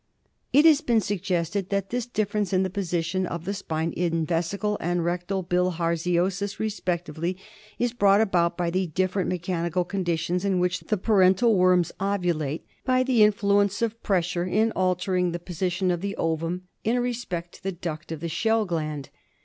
[0.51, 4.75] It has been suggested that this difference in the position of the spine in vesical
[4.79, 7.37] and rectal bilharziosis respectively
[7.79, 11.55] i s brought about by the different me chanical condi tions in which the parental
[11.55, 16.63] worms ovulate, by the influence of pressure in altering the posi tion of the ovum
[16.83, 19.11] in respect to the duct of the shell gland.